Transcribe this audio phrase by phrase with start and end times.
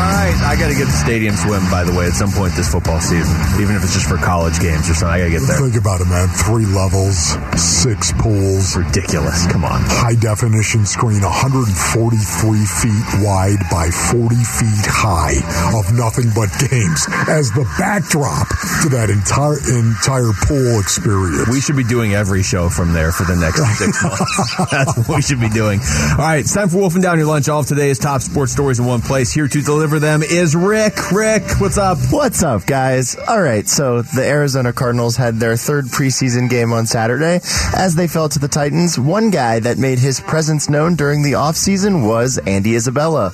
[0.00, 2.56] All right, I got to get to Stadium Swim, by the way, at some point
[2.56, 5.12] this football season, even if it's just for college games or something.
[5.12, 5.60] I got to get there.
[5.60, 6.24] Think about it, man.
[6.48, 8.72] Three levels, six pools.
[8.80, 9.44] Ridiculous.
[9.52, 9.84] Come on.
[9.84, 15.36] High definition screen, 143 feet wide by 40 feet high
[15.76, 18.48] of nothing but games as the backdrop
[18.80, 21.44] to that entire entire pool experience.
[21.52, 24.56] We should be doing every show from there for the next six months.
[24.72, 25.84] That's what we should be doing.
[26.16, 27.52] All right, it's time for Wolfing Down Your Lunch.
[27.52, 29.28] All of today's top sports stories in one place.
[29.28, 31.10] Here to deliver them is Rick.
[31.10, 31.98] Rick, what's up?
[32.10, 33.16] What's up, guys?
[33.28, 37.40] All right, so the Arizona Cardinals had their third preseason game on Saturday
[37.74, 38.98] as they fell to the Titans.
[38.98, 43.32] One guy that made his presence known during the offseason was Andy Isabella.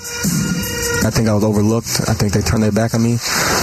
[1.06, 2.02] I think I was overlooked.
[2.08, 3.18] I think they turned their back on me,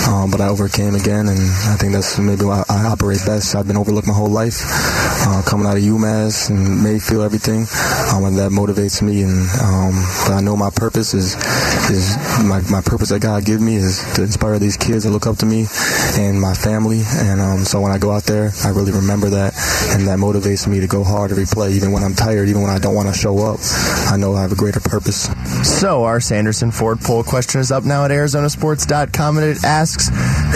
[0.07, 3.55] um, but I overcame again, and I think that's maybe why I operate best.
[3.55, 7.67] I've been overlooked my whole life, uh, coming out of UMass and Mayfield, everything,
[8.13, 9.23] um, and that motivates me.
[9.23, 11.35] And um, but I know my purpose is
[11.91, 15.27] is my, my purpose that God gave me is to inspire these kids that look
[15.27, 15.65] up to me
[16.15, 17.01] and my family.
[17.03, 19.53] And um, so when I go out there, I really remember that,
[19.91, 22.71] and that motivates me to go hard every play, even when I'm tired, even when
[22.71, 23.59] I don't want to show up.
[24.07, 25.29] I know I have a greater purpose.
[25.67, 30.09] So our Sanderson Ford poll question is up now at ArizonaSports.com, and it asks,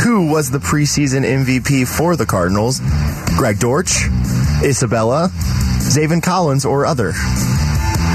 [0.03, 2.79] who was the preseason MVP for the Cardinals?
[3.37, 4.05] Greg Dortch,
[4.63, 5.29] Isabella,
[5.79, 7.13] Zaven Collins, or other?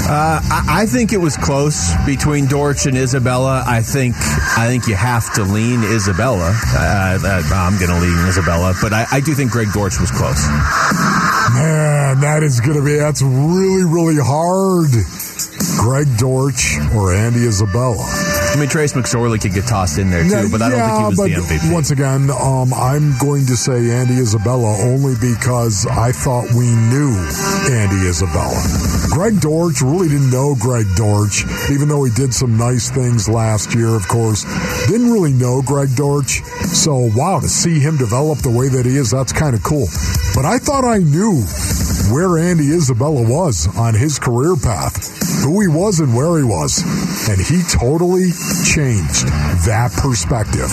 [0.05, 3.63] Uh, I, I think it was close between Dortch and Isabella.
[3.65, 4.15] I think
[4.57, 6.51] I think you have to lean Isabella.
[6.75, 10.11] Uh, uh, I'm going to lean Isabella, but I, I do think Greg Dortch was
[10.11, 10.45] close.
[11.55, 14.91] Man, that is going to be, that's really, really hard.
[15.79, 18.03] Greg Dortch or Andy Isabella.
[18.53, 21.37] I mean, Trace McSorley could get tossed in there too, but I don't think he
[21.37, 21.73] was the MVP.
[21.73, 27.13] Once again, um, I'm going to say Andy Isabella only because I thought we knew
[27.71, 28.61] Andy Isabella.
[29.09, 33.73] Greg Dortch really didn't know Greg Dortch, even though he did some nice things last
[33.75, 34.45] year, of course.
[34.87, 36.43] Didn't really know Greg Dortch.
[36.73, 39.87] So, wow, to see him develop the way that he is, that's kind of cool.
[40.35, 41.43] But I thought I knew
[42.11, 44.97] where Andy Isabella was on his career path,
[45.43, 46.81] who he was and where he was.
[47.29, 48.31] And he totally
[48.65, 49.27] changed
[49.67, 50.69] that perspective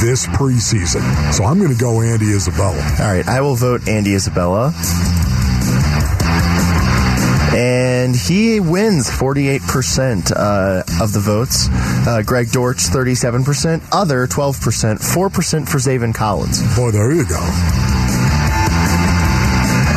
[0.00, 1.02] this preseason.
[1.32, 2.82] So I'm going to go Andy Isabella.
[3.00, 4.72] All right, I will vote Andy Isabella.
[7.54, 11.68] And he wins 48% uh, of the votes.
[11.70, 13.82] Uh, Greg Dortch, 37%.
[13.92, 14.96] Other, 12%.
[14.98, 16.60] 4% for Zaven Collins.
[16.76, 17.95] Boy, there you go.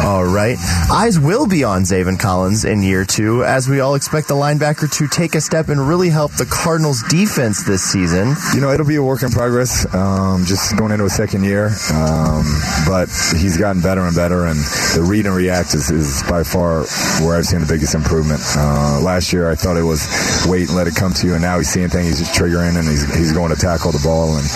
[0.09, 0.57] All right.
[0.91, 4.91] Eyes will be on Zaven Collins in year two, as we all expect the linebacker
[4.97, 8.33] to take a step and really help the Cardinals defense this season.
[8.55, 11.67] You know, it'll be a work in progress, um, just going into a second year.
[11.93, 12.43] Um,
[12.87, 13.05] but
[13.37, 14.57] he's gotten better and better, and
[14.97, 16.85] the read and react is, is by far
[17.21, 18.41] where I've seen the biggest improvement.
[18.57, 20.09] Uh, last year, I thought it was
[20.49, 22.79] wait and let it come to you, and now he's seeing things, he's just triggering,
[22.79, 24.37] and he's, he's going to tackle the ball.
[24.37, 24.47] And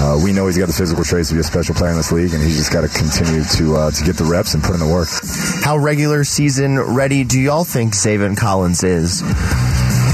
[0.00, 2.12] uh, we know he's got the physical traits to be a special player in this
[2.12, 4.72] league, and he's just got to continue to uh, to get the reps and put
[4.72, 5.01] in the work.
[5.64, 9.22] How regular season ready do y'all think Zaven Collins is?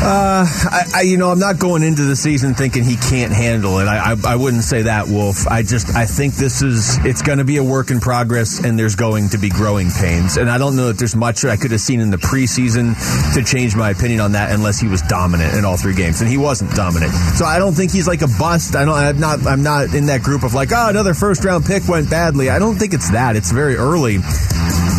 [0.00, 3.80] Uh, I, I, you know, I'm not going into the season thinking he can't handle
[3.80, 3.86] it.
[3.88, 5.48] I, I, I wouldn't say that, Wolf.
[5.48, 8.78] I just, I think this is, it's going to be a work in progress, and
[8.78, 10.36] there's going to be growing pains.
[10.36, 12.94] And I don't know that there's much I could have seen in the preseason
[13.34, 16.30] to change my opinion on that, unless he was dominant in all three games, and
[16.30, 17.12] he wasn't dominant.
[17.34, 18.76] So I don't think he's like a bust.
[18.76, 21.66] I don't, I'm not, I'm not in that group of like, oh, another first round
[21.66, 22.50] pick went badly.
[22.50, 23.34] I don't think it's that.
[23.34, 24.18] It's very early.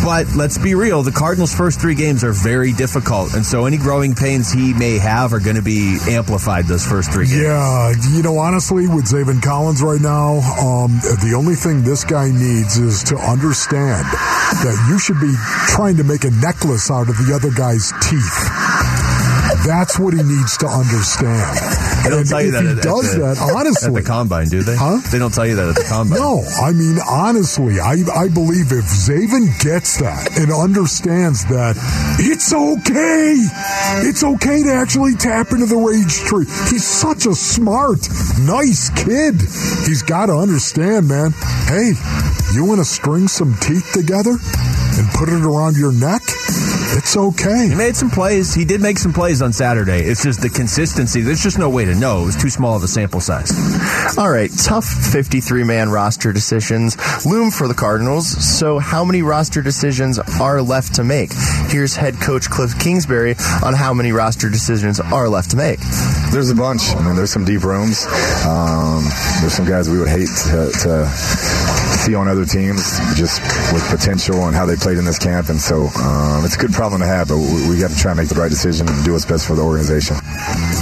[0.02, 3.76] But let's be real, the Cardinals' first three games are very difficult, and so any
[3.76, 7.42] growing pains he may have are going to be amplified those first three games.
[7.42, 12.30] Yeah, you know, honestly, with Zaven Collins right now, um, the only thing this guy
[12.30, 14.04] needs is to understand
[14.64, 15.34] that you should be
[15.68, 18.40] trying to make a necklace out of the other guy's teeth.
[19.66, 21.56] That's what he needs to understand.
[22.02, 23.88] They don't tell you that he at, does at the, that, honestly.
[23.88, 24.76] At the combine, do they?
[24.76, 25.00] Huh?
[25.12, 26.18] They don't tell you that at the combine.
[26.18, 31.76] No, I mean, honestly, I, I believe if Zaven gets that and understands that
[32.18, 33.36] it's okay,
[34.08, 36.46] it's okay to actually tap into the rage tree.
[36.70, 38.00] He's such a smart,
[38.40, 39.40] nice kid.
[39.86, 41.32] He's got to understand, man.
[41.66, 41.92] Hey,
[42.54, 46.19] you want to string some teeth together and put it around your neck?
[47.00, 47.68] It's okay.
[47.68, 48.52] He made some plays.
[48.52, 50.00] He did make some plays on Saturday.
[50.00, 51.22] It's just the consistency.
[51.22, 52.24] There's just no way to know.
[52.24, 53.50] It was too small of a sample size.
[54.18, 58.28] All right, tough 53 man roster decisions loom for the Cardinals.
[58.28, 61.32] So, how many roster decisions are left to make?
[61.68, 65.80] Here's head coach Kliff Kingsbury on how many roster decisions are left to make.
[66.32, 66.82] There's a bunch.
[66.90, 68.04] I mean, there's some deep rooms.
[68.44, 69.04] Um,
[69.40, 72.80] there's some guys we would hate to, to see on other teams
[73.14, 73.40] just
[73.72, 75.48] with potential and how they played in this camp.
[75.50, 78.12] And so um, it's a good problem to have, but we, we got to try
[78.12, 80.16] and make the right decision and do what's best for the organization.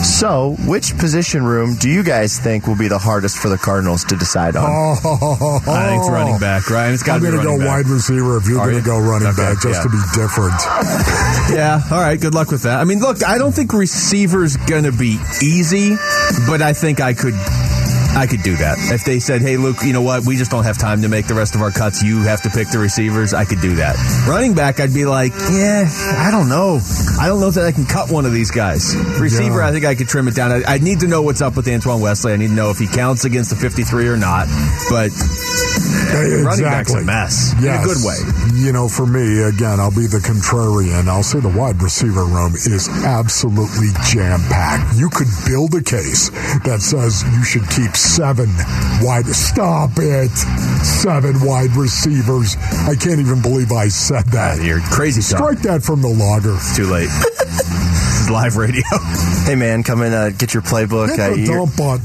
[0.04, 4.04] So, which position room do you guys think will be the hardest for the Cardinals
[4.04, 4.64] to decide on?
[4.68, 6.92] Oh, I think it's running back, right?
[6.92, 7.66] It's got I'm to be going to go back.
[7.84, 8.96] wide receiver if you're Are going to you?
[8.96, 9.82] go running Okay, back just yeah.
[9.82, 10.54] to be different.
[11.48, 12.20] Yeah, all right.
[12.20, 12.78] Good luck with that.
[12.78, 15.96] I mean, look, I don't think receiver's going to be easy,
[16.46, 17.32] but I think I could.
[18.18, 18.76] I could do that.
[18.92, 20.26] If they said, hey, Luke, you know what?
[20.26, 22.02] We just don't have time to make the rest of our cuts.
[22.02, 23.32] You have to pick the receivers.
[23.32, 23.94] I could do that.
[24.28, 25.86] Running back, I'd be like, yeah,
[26.18, 26.80] I don't know.
[27.20, 28.96] I don't know that I can cut one of these guys.
[29.20, 29.68] Receiver, Yeah.
[29.68, 30.50] I think I could trim it down.
[30.50, 32.32] I, I need to know what's up with Antoine Wesley.
[32.32, 34.48] I need to know if he counts against the 53 or not.
[34.90, 35.10] But
[36.10, 37.04] Hey, running back's a exactly.
[37.04, 38.18] mess in a good way.
[38.58, 41.06] You know, for me, again, I'll be the contrarian.
[41.06, 44.98] I'll say the wide receiver room is absolutely jam packed.
[44.98, 46.28] You could build a case
[46.66, 48.50] that says you should keep seven
[49.00, 49.26] wide.
[49.26, 50.34] Stop it.
[50.84, 52.56] Seven wide receivers.
[52.84, 54.60] I can't even believe I said that.
[54.60, 55.22] You're crazy.
[55.22, 55.38] Tom.
[55.54, 56.58] Strike that from the logger.
[56.74, 57.08] Too late.
[58.30, 58.82] live radio.
[59.48, 61.08] Hey, man, come in, uh, get your playbook.
[61.08, 62.04] Hit Uh, the you're- dump button.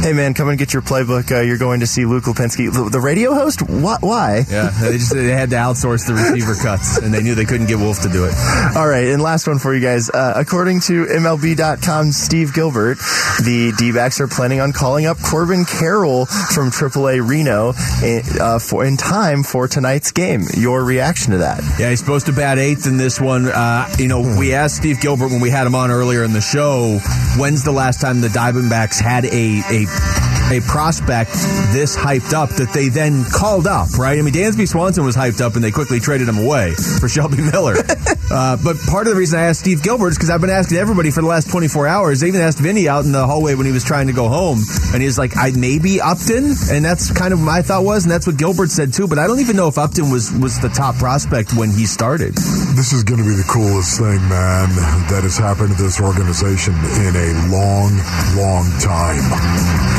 [0.00, 1.30] Hey, man, come and get your playbook.
[1.30, 2.72] Uh, you're going to see Luke Lapinski.
[2.72, 3.60] The, the radio host?
[3.60, 4.00] What?
[4.00, 4.44] Why?
[4.48, 7.66] Yeah, they just they had to outsource the receiver cuts, and they knew they couldn't
[7.66, 8.34] get Wolf to do it.
[8.74, 10.08] All right, and last one for you guys.
[10.08, 12.96] Uh, according to MLB.com, Steve Gilbert,
[13.44, 18.86] the D-backs are planning on calling up Corbin Carroll from AAA Reno in, uh, for,
[18.86, 20.44] in time for tonight's game.
[20.54, 21.62] Your reaction to that?
[21.78, 23.48] Yeah, he's supposed to bat eighth in this one.
[23.48, 26.40] Uh, you know, we asked Steve Gilbert when we had him on earlier in the
[26.40, 26.98] show,
[27.36, 31.32] when's the last time the Diamondbacks had a a Thank you a prospect
[31.72, 34.18] this hyped up that they then called up, right?
[34.18, 37.42] I mean, Dansby Swanson was hyped up and they quickly traded him away for Shelby
[37.42, 37.74] Miller.
[38.30, 40.78] uh, but part of the reason I asked Steve Gilbert is because I've been asking
[40.78, 42.22] everybody for the last 24 hours.
[42.22, 44.60] I even asked Vinny out in the hallway when he was trying to go home,
[44.92, 48.26] and he's like, "I maybe Upton," and that's kind of my thought was, and that's
[48.26, 49.06] what Gilbert said too.
[49.06, 52.34] But I don't even know if Upton was was the top prospect when he started.
[52.34, 54.68] This is going to be the coolest thing, man,
[55.10, 57.92] that has happened to this organization in a long,
[58.36, 59.22] long time.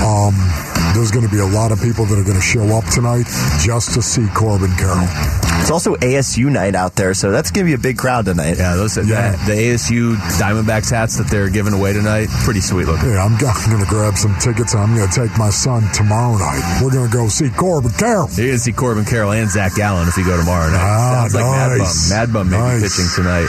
[0.01, 2.63] Um, Mm-hmm there's going to be a lot of people that are going to show
[2.75, 3.25] up tonight
[3.63, 5.07] just to see Corbin Carroll.
[5.61, 8.57] It's also ASU night out there, so that's going to be a big crowd tonight.
[8.57, 9.31] Yeah, those Yeah.
[9.45, 13.09] The, the ASU Diamondbacks hats that they're giving away tonight, pretty sweet looking.
[13.09, 14.73] Yeah, I'm, going to grab some tickets.
[14.73, 16.81] I'm going to take my son tomorrow night.
[16.83, 18.27] We're going to go see Corbin Carroll.
[18.33, 20.81] You're going to see Corbin Carroll and Zach Allen if you go tomorrow night.
[20.81, 21.77] Ah, Sounds like Mad Bum.
[21.77, 22.09] nice.
[22.09, 23.47] Mad Bum may be pitching tonight.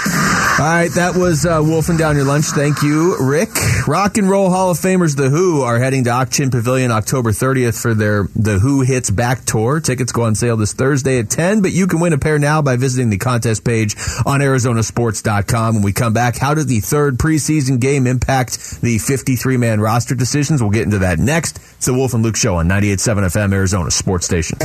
[0.60, 2.46] All right, that was uh, Wolfing Down Your Lunch.
[2.46, 3.50] Thank you, Rick.
[3.88, 7.82] Rock and Roll Hall of Famers The Who are heading to Ak-Chin Pavilion October 30th
[7.82, 9.80] for their The Who Hits Back Tour.
[9.80, 12.62] Tickets go on sale this Thursday at 10, but you can win a pair now
[12.62, 15.74] by visiting the contest page on ArizonaSports.com.
[15.74, 20.62] When we come back, how did the third preseason game impact the 53-man roster decisions?
[20.62, 21.56] We'll get into that next.
[21.76, 24.58] It's the Wolf and Luke Show on 98.7 FM, Arizona Sports Station.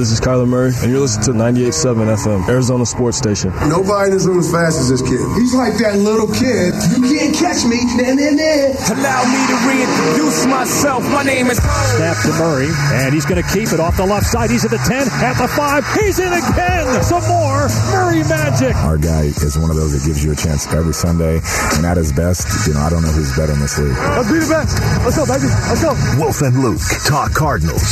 [0.00, 3.52] This is Kyler Murray, and you're listening to 98.7 FM, Arizona Sports Station.
[3.68, 5.20] Nobody in this room as fast as this kid.
[5.36, 6.72] He's like that little kid.
[6.96, 7.84] You can't catch me.
[8.00, 8.96] Nah, nah, nah.
[8.96, 11.04] Allow me to reintroduce myself.
[11.12, 11.60] My name is.
[11.60, 14.48] Snap to Murray, and he's going to keep it off the left side.
[14.48, 15.84] He's at the 10, at the 5.
[16.00, 16.88] He's in again.
[17.04, 18.72] Some more Murray magic.
[18.80, 21.44] Our guy is one of those that gives you a chance every Sunday,
[21.76, 23.92] and at his best, you know, I don't know who's better in this league.
[24.16, 24.80] Let's be the best.
[25.04, 25.52] Let's go, baby.
[25.68, 25.92] Let's go.
[26.16, 27.84] Wolf and Luke talk Cardinals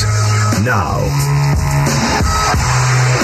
[0.64, 1.04] now.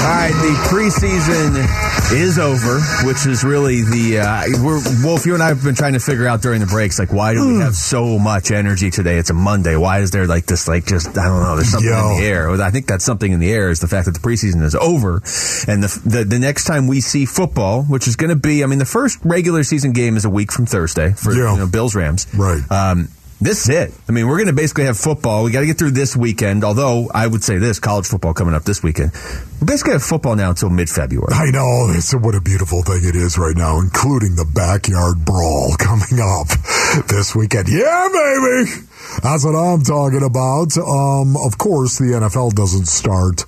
[0.04, 5.24] All right, the preseason is over, which is really the uh, we're Wolf.
[5.24, 7.48] You and I have been trying to figure out during the breaks, like why do
[7.48, 9.16] we have so much energy today?
[9.16, 9.76] It's a Monday.
[9.76, 10.68] Why is there like this?
[10.68, 11.56] Like just I don't know.
[11.56, 12.10] There's something Yo.
[12.10, 12.50] in the air.
[12.50, 15.22] I think that's something in the air is the fact that the preseason is over,
[15.72, 18.66] and the the, the next time we see football, which is going to be, I
[18.66, 21.94] mean, the first regular season game is a week from Thursday for you know, Bills
[21.94, 22.26] Rams.
[22.34, 22.60] Right.
[22.70, 23.08] Um,
[23.44, 23.94] this is it.
[24.08, 25.44] I mean, we're going to basically have football.
[25.44, 26.64] We got to get through this weekend.
[26.64, 29.12] Although I would say this college football coming up this weekend.
[29.60, 31.32] We basically have football now until mid February.
[31.32, 31.92] I know.
[31.94, 36.48] It's what a beautiful thing it is right now, including the backyard brawl coming up
[37.08, 37.68] this weekend.
[37.68, 38.70] Yeah, baby.
[39.22, 40.76] That's what I'm talking about.
[40.78, 43.44] Um, of course, the NFL doesn't start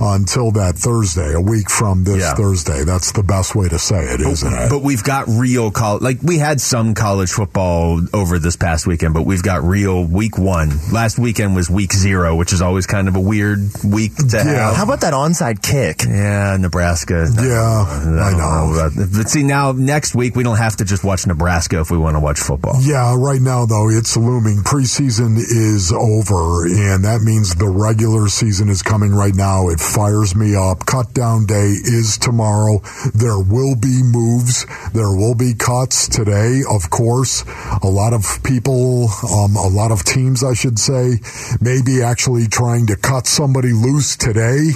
[0.00, 2.34] until that Thursday, a week from this Yeah.
[2.34, 2.84] Thursday.
[2.84, 4.70] That's the best way to say it, isn't it?
[4.70, 6.02] But we've got real college.
[6.02, 10.38] Like we had some college football over this past weekend, but we've got real week
[10.38, 10.70] one.
[10.92, 14.76] Last weekend was week zero, which is always kind of a weird week to have.
[14.76, 16.02] How about that onside kick?
[16.04, 17.28] Yeah, Nebraska.
[17.36, 17.84] Yeah,
[18.22, 18.74] I know.
[18.74, 21.98] about- But see, now next week we don't have to just watch Nebraska if we
[21.98, 22.78] want to watch football.
[22.80, 24.58] Yeah, right now though it's looming.
[24.62, 29.68] Preseason is over, and that means the regular season is coming right now.
[29.68, 30.86] It fires me up.
[30.86, 32.80] Cut down day is tomorrow.
[33.14, 34.66] There will be moves.
[34.92, 37.44] There will be cuts today, of course.
[37.82, 41.18] A lot of people, um, a lot of teams, I should say,
[41.60, 44.70] maybe actually trying to cut somebody loose today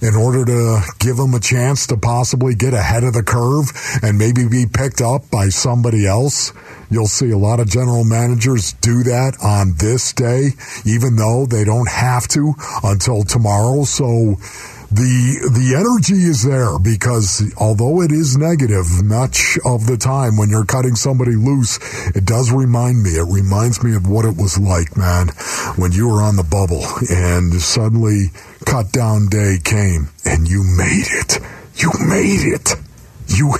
[0.00, 3.72] in order to give them a chance to possibly get ahead of the curve
[4.02, 6.52] and maybe be picked up by somebody else.
[6.90, 10.50] You'll see a lot of general managers do that on this day,
[10.84, 13.84] even though they don't have to until tomorrow.
[13.84, 14.36] So
[14.90, 20.48] the the energy is there because although it is negative much of the time when
[20.48, 21.78] you're cutting somebody loose,
[22.14, 23.10] it does remind me.
[23.10, 25.28] It reminds me of what it was like, man,
[25.74, 28.30] when you were on the bubble and suddenly
[28.64, 31.40] cut down day came and you made it.
[31.74, 32.85] You made it.
[33.36, 33.54] You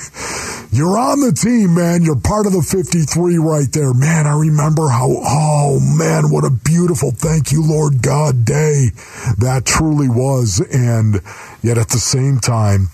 [0.72, 2.02] you're on the team, man.
[2.02, 3.94] You're part of the 53 right there.
[3.94, 8.90] Man, I remember how oh man, what a beautiful thank you Lord God day
[9.38, 11.20] that truly was and
[11.62, 12.88] yet at the same time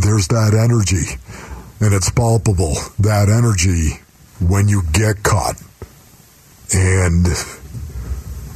[0.00, 1.18] there's that energy
[1.80, 4.00] and it's palpable that energy
[4.40, 5.60] when you get caught.
[6.74, 7.26] And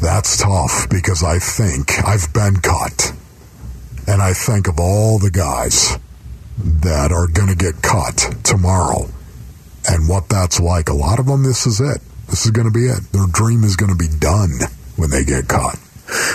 [0.01, 3.13] that's tough because I think I've been caught.
[4.07, 5.99] And I think of all the guys
[6.59, 9.09] that are going to get cut tomorrow
[9.89, 10.89] and what that's like.
[10.89, 12.01] A lot of them, this is it.
[12.29, 13.01] This is going to be it.
[13.13, 14.51] Their dream is going to be done
[14.97, 15.79] when they get caught.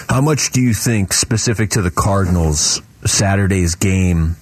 [0.10, 4.36] How much do you think, specific to the Cardinals, Saturday's game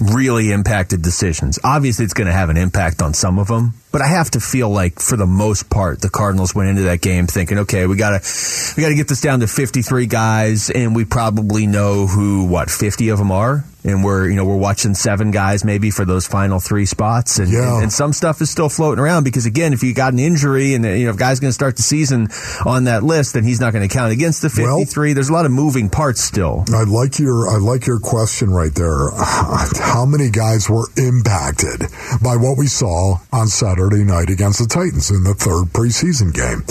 [0.00, 1.58] really impacted decisions?
[1.62, 4.40] Obviously, it's going to have an impact on some of them, but I have to
[4.40, 7.96] feel like, for the most part, the Cardinals went into that game thinking, okay, we
[7.96, 12.06] got to we got to get this down to 53 guys, and we probably know
[12.06, 13.64] who what 50 of them are.
[13.82, 17.50] And we're you know we're watching seven guys maybe for those final three spots, and,
[17.50, 17.74] Yeah.
[17.76, 20.74] and, and some stuff is still floating around because again, if you got an injury
[20.74, 22.28] and you know if guys going to start the season
[22.66, 25.14] on that list, then he's not going to count against the 53.
[25.14, 26.64] There's a lot of moving parts still.
[26.74, 29.10] I like your I like your question right there.
[29.16, 31.80] How many guys were impacted
[32.22, 36.62] by what we saw on Saturday night against the Titans in the third preseason game?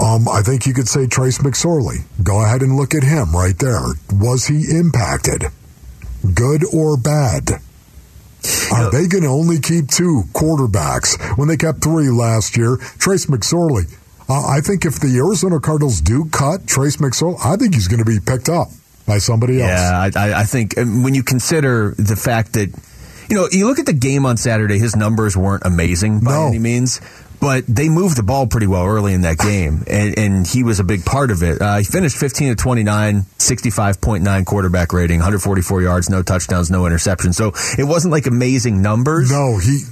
[0.00, 2.04] Um, I think you could say Trace McSorley.
[2.22, 3.80] Go ahead and look at him right there.
[4.12, 5.44] Was he impacted?
[6.34, 7.60] Good or bad?
[8.72, 12.76] Are they going to only keep two quarterbacks when they kept three last year?
[12.98, 13.92] Trace McSorley.
[14.28, 18.00] Uh, I think if the Arizona Cardinals do cut Trace McSorley, I think he's going
[18.00, 18.68] to be picked up
[19.06, 19.70] by somebody else.
[19.70, 22.68] Yeah, I, I, I think when you consider the fact that,
[23.28, 26.58] you know, you look at the game on Saturday, his numbers weren't amazing by any
[26.58, 27.00] means,
[27.40, 30.80] but they moved the ball pretty well early in that game, and, and he was
[30.80, 31.60] a big part of it.
[31.60, 37.34] Uh, he finished 15 to 29, 65.9 quarterback rating, 144 yards, no touchdowns, no interceptions.
[37.34, 39.30] So it wasn't like amazing numbers.
[39.30, 39.82] No, he.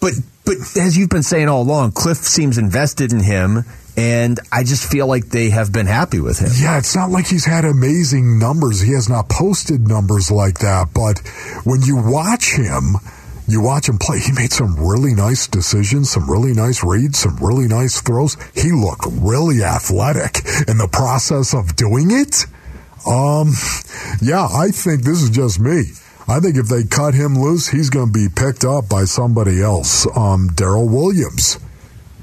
[0.00, 3.64] But but as you've been saying all along, Kliff seems invested in him,
[3.96, 6.50] and I just feel like they have been happy with him.
[6.56, 8.80] Yeah, it's not like he's had amazing numbers.
[8.80, 10.88] He has not posted numbers like that.
[10.94, 11.18] But
[11.64, 12.96] when you watch him,
[13.52, 17.36] you watch him play, he made some really nice decisions, some really nice reads, some
[17.36, 18.36] really nice throws.
[18.54, 22.46] He looked really athletic in the process of doing it.
[23.06, 23.52] Um,
[24.20, 25.84] yeah, I think this is just me.
[26.28, 29.60] I think if they cut him loose, he's going to be picked up by somebody
[29.60, 30.06] else.
[30.16, 31.58] Um, Darrel Williams.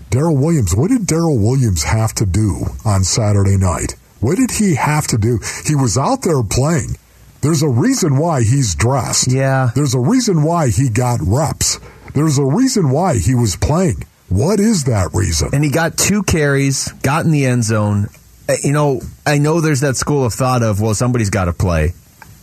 [0.09, 0.75] Darrel Williams.
[0.75, 3.95] What did Darrel Williams have to do on Saturday night?
[4.19, 5.39] What did he have to do?
[5.65, 6.97] He was out there playing.
[7.41, 9.31] There's a reason why he's dressed.
[9.31, 9.69] Yeah.
[9.75, 11.79] There's a reason why he got reps.
[12.13, 14.03] There's a reason why he was playing.
[14.27, 15.49] What is that reason?
[15.53, 18.07] and he got two carries, got in the end zone.
[18.47, 21.53] Uh, You know, I know there's that school of thought of well, somebody's got to
[21.53, 21.93] play.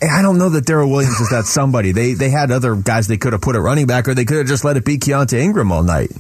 [0.02, 1.92] I don't know that Darrel Williams is that somebody.
[1.92, 4.36] They they had other guys they could have put at running back, or they could
[4.38, 6.10] have just let it be Keontae Ingram all night.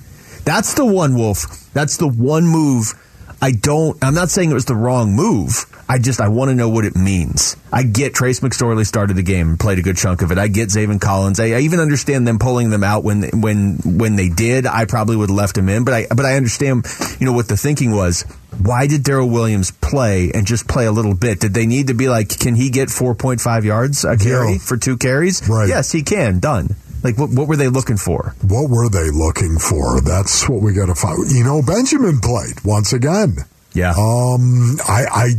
[0.44, 1.70] That's the one, Wolf.
[1.74, 2.94] That's the one move.
[3.42, 3.96] I don't.
[4.02, 5.66] I'm not saying it was the wrong move.
[5.88, 7.56] I just I want to know what it means.
[7.72, 10.38] I get Trace McSorley started the game and played a good chunk of it.
[10.38, 11.38] I get Zaven Collins.
[11.38, 14.66] I, I even understand them pulling them out when when when they did.
[14.66, 16.86] I probably would have left him in, but I but I understand
[17.20, 18.22] you know what the thinking was.
[18.60, 21.40] Why did Darrel Williams play and just play a little bit?
[21.40, 24.58] Did they need to be like, can he get 4.5 yards a carry Yeah.
[24.58, 25.46] for two carries?
[25.46, 25.68] Right.
[25.68, 26.40] Yes, he can.
[26.40, 26.74] Done.
[27.04, 28.34] Like what what were they looking for?
[28.42, 30.00] What were they looking for?
[30.00, 31.30] That's what we got to find.
[31.30, 33.36] You know, Benjamin played once again.
[33.76, 33.90] Yeah.
[33.90, 35.30] Um, I, I,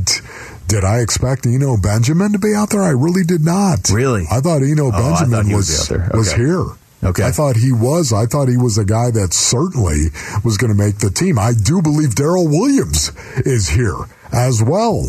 [0.68, 2.84] Did I expect Eno Benjamin to be out there?
[2.84, 3.90] I really did not.
[3.90, 4.26] Really?
[4.30, 6.12] I thought Eno Oh, Benjamin thought was out there.
[6.14, 6.64] was here.
[7.04, 7.24] Okay.
[7.26, 8.14] I thought he was.
[8.14, 10.08] I thought he was a guy that certainly
[10.44, 11.38] was going to make the team.
[11.40, 13.98] I do believe Darrel Williams is here
[14.32, 15.06] as well.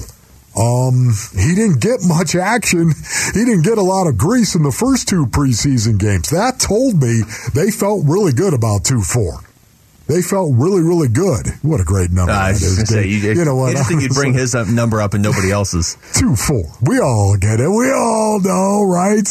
[0.57, 2.93] Um, he didn't get much action.
[3.33, 6.31] He didn't get a lot of grease in the first two preseason games.
[6.31, 7.23] That told me
[7.55, 9.41] they felt really good about 2 4.
[10.09, 11.49] They felt really, really good.
[11.61, 12.33] What a great number.
[12.33, 13.71] Uh, I was that just is, say, you, you know what?
[13.71, 15.99] I just think you'd bring his up, number up and nobody else's.
[16.15, 16.65] Two four.
[16.81, 17.69] We all get it.
[17.69, 19.27] We all know, right?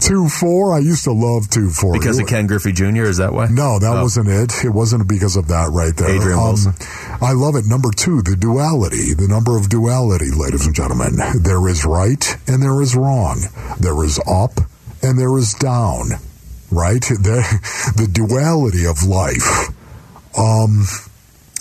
[0.00, 0.74] Two four.
[0.74, 3.48] I used to love two four Because of Ken Griffey Jr., is that why?
[3.50, 4.02] No, that Oh.
[4.02, 4.64] wasn't it.
[4.64, 6.10] It wasn't because of that right there.
[6.10, 6.74] Um, Adrian Wilson.
[7.20, 7.66] I love it.
[7.66, 11.16] Number two, the duality, the number of duality, ladies and gentlemen.
[11.42, 13.40] There is right and there is wrong.
[13.80, 14.52] There is up
[15.02, 16.10] and there is down.
[16.70, 17.02] Right?
[17.02, 17.42] The,
[17.96, 19.68] the duality of life.
[20.36, 20.84] Um,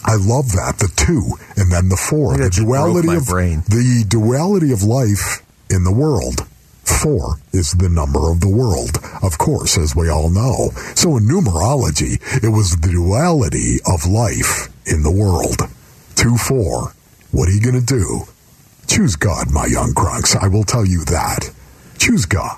[0.04, 0.76] I love that.
[0.80, 2.38] The two and then the four.
[2.38, 3.64] The that just broke duality of brain.
[3.68, 6.48] the duality of life in the world.
[6.84, 10.70] Four is the number of the world, of course, as we all know.
[10.96, 15.62] So in numerology, it was the duality of life in the world.
[16.16, 16.94] Two, four.
[17.32, 18.24] What are you going to do?
[18.88, 20.36] Choose God, my young crunks.
[20.36, 21.50] I will tell you that.
[21.98, 22.58] Choose God.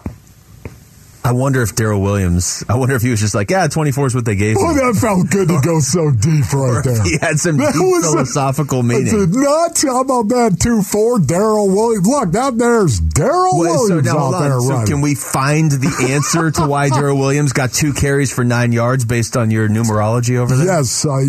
[1.26, 4.16] I wonder if Darrel Williams, I wonder if he was just like, yeah, 24 is
[4.16, 4.62] what they gave me.
[4.66, 7.02] Oh, that felt good to go so deep right there.
[7.04, 7.70] he had some was
[8.06, 9.08] a- philosophical meaning.
[9.08, 9.84] said, nuts.
[9.84, 10.58] How about that?
[10.60, 12.06] Two, four, Darrel Williams.
[12.06, 14.60] Look, that there's Darrel so Williams now, hold out there.
[14.60, 14.88] So running.
[14.88, 19.06] can we find the answer to why Darrel Williams got two carries for nine yards
[19.06, 20.66] based on your numerology over there?
[20.66, 21.22] Yes, I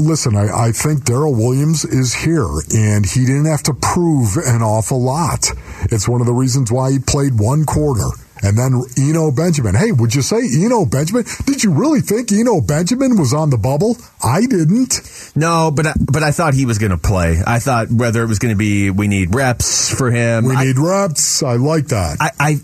[0.00, 0.34] listen.
[0.34, 5.02] I, I think Darrel Williams is here, and he didn't have to prove an awful
[5.02, 5.52] lot.
[5.90, 8.08] It's one of the reasons why he played one quarter.
[8.42, 9.74] And then Eno Benjamin.
[9.74, 11.24] Hey, would you say Eno Benjamin?
[11.46, 13.96] Did you really think Eno Benjamin was on the bubble?
[14.22, 15.00] I didn't.
[15.36, 17.40] No, but I, but I thought he was going to play.
[17.46, 20.46] I thought whether it was going to be we need reps for him.
[20.46, 21.42] We I- need reps.
[21.42, 22.16] I like that.
[22.20, 22.56] I, I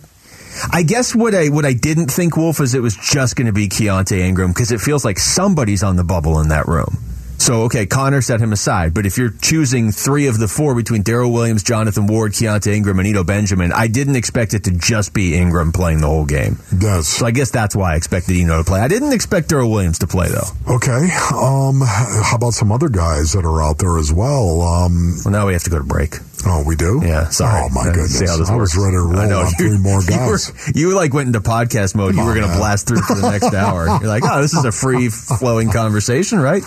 [0.73, 3.53] I guess what I what I didn't think Wolf is it was just going to
[3.53, 6.99] be Keontae Ingram because it feels like somebody's on the bubble in that room.
[7.39, 11.03] So okay, Conner set him aside, but if you're choosing three of the four between
[11.03, 15.15] Darrel Williams, Jonathan Ward, Keontae Ingram, and Eno Benjamin, I didn't expect it to just
[15.15, 16.59] be Ingram playing the whole game.
[16.79, 17.07] Yes.
[17.09, 18.81] So I guess that's why I expected Eno to play.
[18.81, 20.75] I didn't expect Darrel Williams to play though.
[20.75, 21.09] Okay.
[21.35, 24.61] Um, how about some other guys that are out there as well?
[24.63, 26.17] Um, Well, now we have to go to break.
[26.47, 27.01] Oh, we do.
[27.05, 27.63] Yeah, sorry.
[27.65, 28.19] Oh my goodness.
[28.19, 28.77] See how this I works.
[28.77, 30.73] was ready to roll on You- three more you were- guys.
[30.75, 32.15] You, like went into podcast mode.
[32.15, 33.87] you were going to blast through for the next hour.
[34.01, 36.63] You're like, oh, this is a free flowing conversation, right?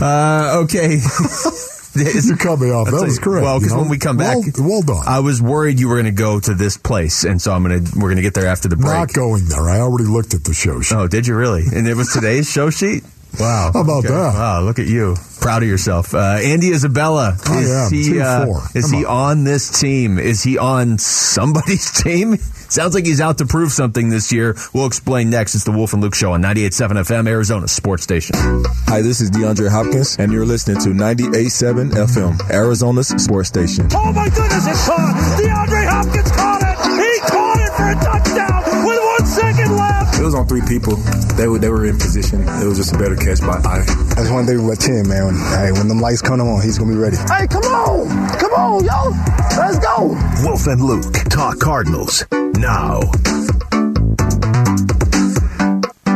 [0.00, 0.98] Uh, okay.
[1.96, 2.90] You cut me off.
[2.90, 3.44] That was correct.
[3.44, 3.82] Well, you because know?
[3.82, 5.04] when we come back, well, well done.
[5.06, 7.84] I was worried you were going to go to this place, and so I'm going
[7.84, 8.86] to we're going to get there after the break.
[8.92, 9.70] Not going there.
[9.70, 10.92] I already looked at the show sheet.
[10.96, 11.62] Oh, did you really?
[11.72, 13.04] And it was today's show sheet.
[13.38, 13.70] Wow.
[13.72, 14.10] How about that?
[14.10, 15.16] Wow, look at you.
[15.40, 16.14] Proud of yourself.
[16.14, 17.36] Uh, Andy Isabella.
[17.46, 17.92] I Is am.
[17.92, 18.62] he, Two, uh, four.
[18.74, 20.18] is Come he on this team?
[20.18, 22.36] Is he on somebody's team?
[22.36, 24.56] Sounds like he's out to prove something this year.
[24.72, 25.54] We'll explain next.
[25.54, 28.34] It's the Wolf and Luke Show on 98.7 FM, Arizona Sports Station.
[28.88, 33.88] Hi, this is DeAndre Hopkins, and you're listening to 98.7 FM, Arizona's sports station.
[33.92, 35.38] Oh my goodness, it's caught!
[35.38, 36.74] DeAndre Hopkins caught it!
[36.84, 38.53] He caught it for a touchdown
[40.24, 40.96] It was on three people.
[41.36, 42.40] They were they were in position.
[42.48, 43.84] It was just a better catch by eye.
[44.16, 45.26] That's one thing about Tim, man.
[45.26, 47.18] When, hey, when them lights come on, he's gonna be ready.
[47.18, 48.38] Hey, come on!
[48.38, 49.10] Come on, yo!
[49.58, 50.16] Let's go!
[50.42, 53.02] Wolf and Luke talk Cardinals now.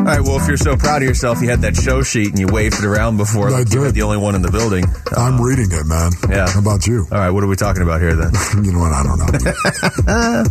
[0.08, 2.38] All right, well, if you're so proud of yourself, you had that show sheet and
[2.38, 3.48] you waved it around before.
[3.48, 3.96] I like you were did.
[3.96, 4.84] the only one in the building.
[5.14, 6.12] I'm reading it, man.
[6.30, 6.48] Yeah.
[6.48, 7.06] How about you?
[7.12, 8.32] All right, what are we talking about here then?
[8.64, 8.92] you know what?
[8.92, 10.44] I don't know.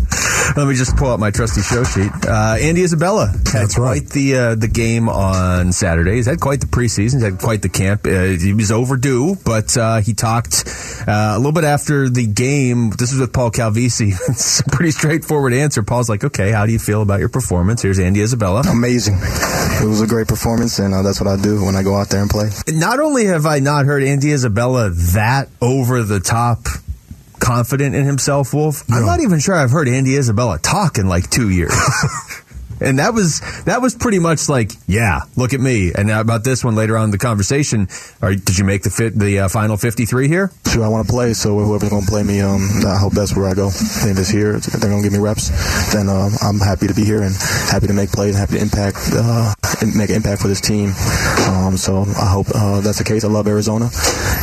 [0.56, 2.12] Let me just pull out my trusty show sheet.
[2.28, 4.00] Uh, Andy Isabella had That's right.
[4.02, 6.18] quite the uh, the game on Saturday.
[6.18, 7.14] He's had quite the preseason.
[7.14, 8.06] He's had quite the camp.
[8.06, 10.66] Uh, he was overdue, but uh, he talked
[11.08, 12.92] uh, a little bit after the game.
[12.92, 14.14] This is with Paul Calvisi.
[14.30, 15.82] it's a pretty straightforward answer.
[15.82, 18.62] Paul's like, "Okay, how do you feel about your performance?" Here's Andy Isabella.
[18.70, 19.16] Amazing.
[19.82, 22.10] It was a great performance, and uh, that's what I do when I go out
[22.10, 22.50] there and play.
[22.68, 26.66] Not only have I not heard Andy Isabella that over the top
[27.40, 31.30] confident in himself, Wolf, I'm not even sure I've heard Andy Isabella talk in like
[31.30, 31.74] two years.
[32.80, 35.92] and that was that was pretty much like, yeah, look at me.
[35.94, 37.88] And about this one later on in the conversation,
[38.22, 40.52] did you make the fit the uh, final 53 here?
[40.72, 43.36] Sure, I want to play, so whoever's going to play me, um, I hope that's
[43.36, 43.68] where I go.
[43.68, 45.50] If it's here, if they're going to give me reps,
[45.94, 48.62] then um, I'm happy to be here and happy to make plays, and happy to
[48.62, 49.54] impact, uh,
[49.96, 50.94] make an impact for this team.
[51.48, 53.24] Um, so I hope uh, that's the case.
[53.24, 53.90] I love Arizona,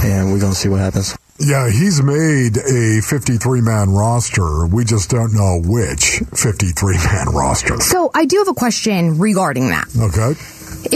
[0.02, 1.16] and we're going to see what happens.
[1.38, 4.66] Yeah, he's made a 53 man roster.
[4.66, 7.80] We just don't know which 53 man roster.
[7.80, 9.88] So I do have a question regarding that.
[9.96, 10.38] Okay.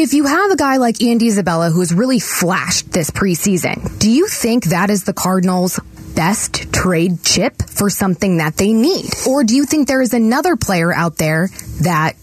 [0.00, 4.10] If you have a guy like Andy Isabella who has really flashed this preseason, do
[4.10, 5.80] you think that is the Cardinals'
[6.14, 9.06] best trade chip for something that they need?
[9.26, 11.48] Or do you think there is another player out there
[11.80, 12.14] that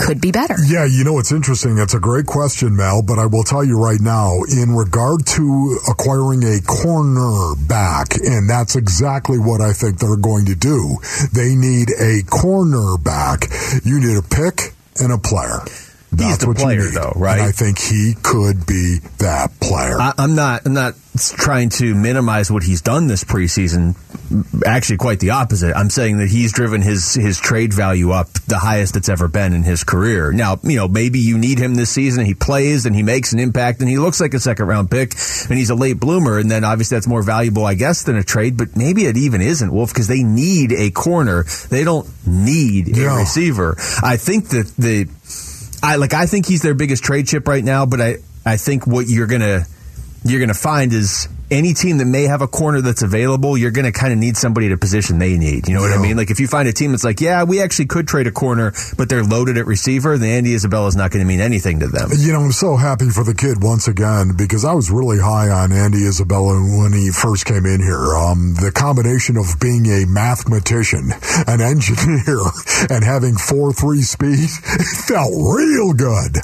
[0.00, 0.56] could be better?
[0.66, 1.78] Yeah, you know, it's interesting.
[1.78, 5.78] It's a great question, Mel, but I will tell you right now, in regard to
[5.88, 10.96] acquiring a corner back, and that's exactly what I think they're going to do.
[11.32, 13.44] They need a corner back.
[13.84, 15.60] You need a pick and a player.
[16.12, 16.94] That's He's the what player, you need.
[16.94, 17.38] though, right?
[17.38, 19.96] And I think he could be that player.
[20.00, 20.62] I, I'm not.
[20.66, 20.94] I'm not
[21.36, 23.96] trying to minimize what he's done this preseason.
[24.66, 25.74] Actually, quite the opposite.
[25.76, 29.52] I'm saying that he's driven his his trade value up the highest it's ever been
[29.52, 30.32] in his career.
[30.32, 32.24] Now, you know, maybe you need him this season.
[32.24, 35.12] He plays and he makes an impact and he looks like a second round pick
[35.48, 36.38] and he's a late bloomer.
[36.38, 38.56] And then obviously that's more valuable, I guess, than a trade.
[38.56, 41.44] But maybe it even isn't, Wolf, because they need a corner.
[41.70, 43.76] They don't need a receiver.
[44.02, 45.08] I think that the
[45.82, 48.86] I like I think he's their biggest trade chip right now, but I I think
[48.86, 49.64] what you're gonna
[50.24, 53.92] you're gonna find is any team that may have a corner that's available, you're gonna
[53.92, 55.68] kind of need somebody at a position they need.
[55.68, 56.16] You know what I mean?
[56.16, 58.72] Like if you find a team that's like, yeah, we actually could trade a corner,
[58.96, 61.88] but they're loaded at receiver, then Andy Isabella is not going to mean anything to
[61.88, 62.10] them.
[62.16, 65.50] You know, I'm so happy for the kid once again because I was really high
[65.50, 68.16] on Andy Isabella when he first came in here.
[68.16, 71.10] Um, the combination of being a mathematician,
[71.46, 72.40] an engineer,
[72.90, 74.50] and having 4-3 speed
[75.06, 76.36] felt real good.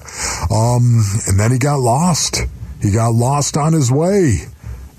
[0.51, 2.41] Um, and then he got lost.
[2.81, 4.47] He got lost on his way.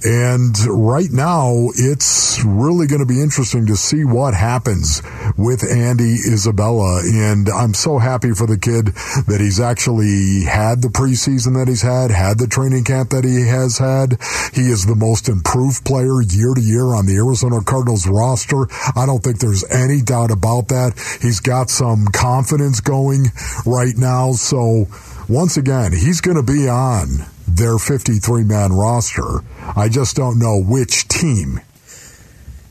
[0.04, 5.02] And right now, it's really going to be interesting to see what happens
[5.38, 7.02] with Andy Isabella.
[7.04, 8.94] And I'm so happy for the kid
[9.26, 13.48] that he's actually had the preseason that he's had, had the training camp that he
[13.48, 14.22] has had.
[14.54, 18.68] He is the most improved player year to year on the Arizona Cardinals roster.
[18.96, 20.94] I don't think there's any doubt about that.
[21.22, 23.32] He's got some confidence going
[23.66, 24.34] right now.
[24.34, 24.86] So
[25.28, 27.26] once again, he's going to be on
[27.58, 29.42] their 53 man roster.
[29.76, 31.60] I just don't know which team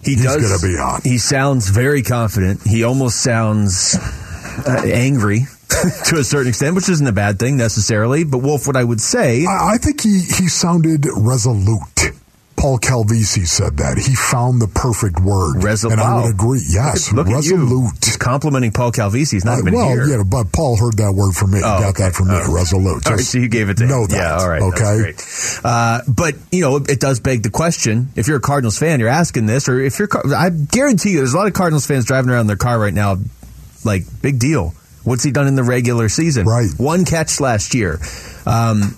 [0.02, 1.00] He he's going to be on.
[1.02, 2.62] He sounds very confident.
[2.62, 3.96] He almost sounds
[4.66, 5.40] uh, angry
[6.06, 8.24] to a certain extent, which isn't a bad thing necessarily.
[8.24, 12.12] But Wolf, what I would say, I, I think he, he sounded resolute.
[12.56, 13.98] Paul Calvisi said that.
[13.98, 15.62] He found the perfect word.
[15.62, 15.92] Resolute.
[15.92, 16.62] And I would agree.
[16.68, 18.00] Yes, look at you, resolute.
[18.00, 19.32] just complimenting Paul Calvisi.
[19.32, 20.06] He's not Uh, even well, here.
[20.06, 21.60] yeah, but Paul heard that word from me.
[21.62, 22.02] Oh, he got okay.
[22.04, 22.34] that from me.
[22.34, 22.48] Right.
[22.48, 23.06] Resolute.
[23.06, 24.08] All right, so you gave it to know him.
[24.08, 24.16] that.
[24.16, 24.62] Yeah, all right.
[24.62, 25.12] Okay.
[25.62, 29.08] Uh, but, you know, it does beg the question if you're a Cardinals fan, you're
[29.10, 32.30] asking this, or if you're, I guarantee you, there's a lot of Cardinals fans driving
[32.30, 33.16] around in their car right now,
[33.84, 34.72] like, big deal.
[35.04, 36.46] What's he done in the regular season?
[36.46, 36.70] Right.
[36.78, 38.00] One catch last year.
[38.44, 38.96] Um,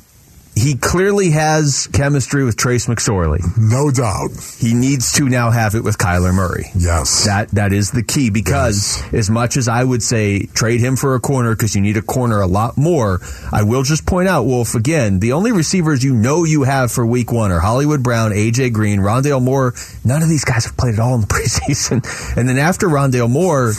[0.58, 3.40] he clearly has chemistry with Trace McSorley.
[3.56, 4.30] No doubt.
[4.58, 6.66] He needs to now have it with Kyler Murray.
[6.76, 7.24] Yes.
[7.24, 11.14] That that is the key because as much as I would say trade him for
[11.14, 13.20] a corner because you need a corner a lot more,
[13.52, 17.06] I will just point out, Wolf, again, the only receivers you know you have for
[17.06, 19.74] week one are Hollywood Brown, AJ Green, Rondale Moore.
[20.04, 22.36] None of these guys have played at all in the preseason.
[22.36, 23.74] And then after Rondale Moore,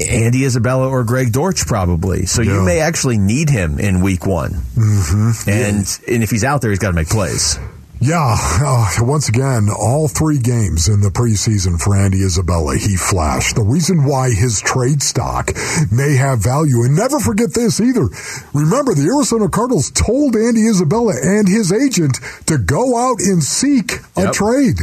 [0.00, 2.26] Andy Isabella or Greg Dortch probably.
[2.26, 4.50] So you may actually need him in week one.
[4.50, 5.50] Mm-hmm.
[5.50, 7.58] And and if he's out there, he's got to make plays.
[8.02, 13.54] Yeah, uh, once again, all three games in the preseason for Andy Isabella, he flashed.
[13.54, 15.52] The reason why his trade stock
[15.92, 18.08] may have value, and never forget this either.
[18.52, 23.92] Remember, the Arizona Cardinals told Andy Isabella and his agent to go out and seek
[24.16, 24.78] a trade.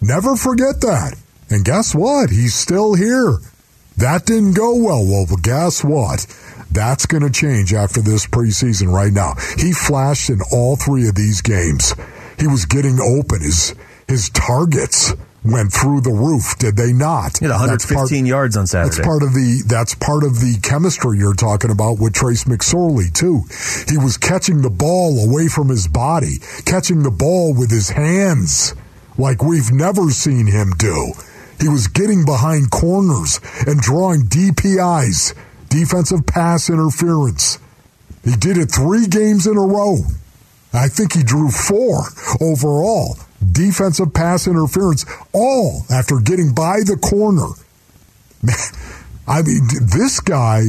[0.00, 1.16] Never forget that.
[1.50, 2.30] And guess what?
[2.30, 3.38] He's still here.
[4.02, 5.06] That didn't go well.
[5.06, 6.26] Well, guess what?
[6.72, 9.34] That's going to change after this preseason right now.
[9.56, 11.94] He flashed in all three of these games.
[12.36, 13.42] He was getting open.
[13.42, 13.76] His
[14.08, 17.38] his targets went through the roof, did they not?
[17.38, 18.96] He had 115 yards on Saturday.
[18.96, 23.14] That's part of the that's part of the chemistry you're talking about with Trace McSorley
[23.14, 23.42] too.
[23.88, 28.74] He was catching the ball away from his body, catching the ball with his hands
[29.16, 31.12] like we've never seen him do.
[31.62, 35.32] He was getting behind corners and drawing DPIs,
[35.68, 37.60] defensive pass interference.
[38.24, 39.98] He did it 3 games in a row.
[40.72, 42.02] I think he drew 4
[42.40, 43.16] overall.
[43.52, 47.50] Defensive pass interference all after getting by the corner.
[49.28, 50.64] I mean, this guy,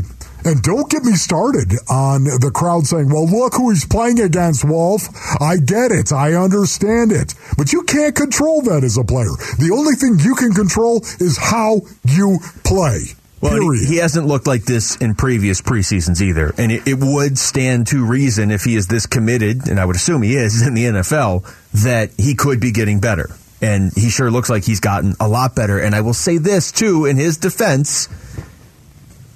[0.46, 4.64] and don't get me started on the crowd saying, well, look who he's playing against,
[4.66, 5.08] Wolf.
[5.40, 6.12] I get it.
[6.12, 7.34] I understand it.
[7.58, 9.32] But you can't control that as a player.
[9.60, 13.16] The only thing you can control is how you play.
[13.44, 16.54] Well, he, he hasn't looked like this in previous preseasons either.
[16.58, 19.98] And it, it would stand to reason if he is this committed, and I would
[19.98, 21.44] assume he is in the NFL,
[21.84, 23.30] that he could be getting better.
[23.62, 25.80] And he sure looks like he's gotten a lot better.
[25.80, 28.08] And I will say this, too, in his defense,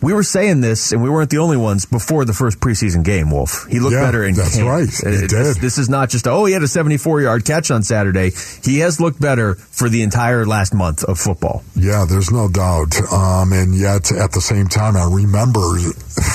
[0.01, 3.31] we were saying this, and we weren't the only ones before the first preseason game.
[3.31, 4.67] Wolf, he looked Yeah, better in that's camp.
[4.69, 4.87] right.
[4.87, 5.61] Uh, He this, did.
[5.61, 8.31] this is not just oh, he had a 74 yard catch on Saturday.
[8.63, 11.63] He has looked better for the entire last month of football.
[11.75, 12.95] Yeah, there's no doubt.
[13.11, 15.61] Um, and yet, at the same time, I remember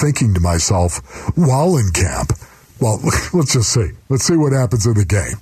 [0.00, 1.00] thinking to myself
[1.36, 2.32] while in camp,
[2.80, 2.98] well,
[3.32, 3.90] let's just see.
[4.08, 5.36] Let's see what happens in the game.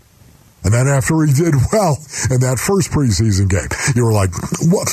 [0.63, 1.97] And then after he did well
[2.31, 4.31] in that first preseason game, you were like,
[4.69, 4.89] what?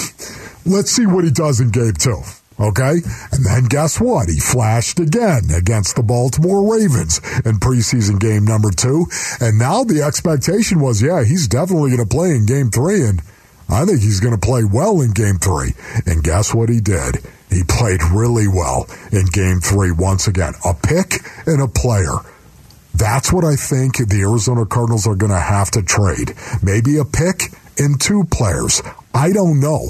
[0.65, 2.21] Let's see what he does in game two.
[2.59, 3.01] Okay?
[3.31, 4.29] And then guess what?
[4.29, 9.05] He flashed again against the Baltimore Ravens in preseason game number two.
[9.39, 13.03] And now the expectation was, yeah, he's definitely going to play in game three.
[13.03, 13.21] And
[13.69, 15.73] I think he's going to play well in game three.
[16.05, 17.17] And guess what he did?
[17.49, 20.53] He played really well in game three once again.
[20.65, 22.17] A pick and a player.
[22.93, 26.33] That's what I think the Arizona Cardinals are going to have to trade.
[26.63, 28.81] Maybe a pick and two players.
[29.13, 29.89] I don't know.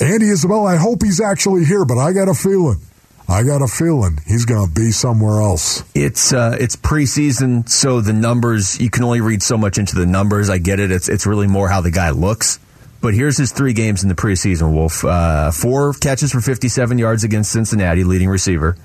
[0.00, 2.80] Andy Isabella, I hope he's actually here, but I got a feeling.
[3.28, 5.82] I got a feeling he's going to be somewhere else.
[5.96, 10.06] It's uh, it's preseason, so the numbers you can only read so much into the
[10.06, 10.48] numbers.
[10.48, 10.92] I get it.
[10.92, 12.60] It's it's really more how the guy looks.
[13.00, 14.72] But here's his three games in the preseason.
[14.72, 18.76] Wolf, uh, four catches for 57 yards against Cincinnati, leading receiver.